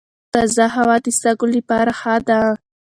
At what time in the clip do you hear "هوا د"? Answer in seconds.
0.75-1.07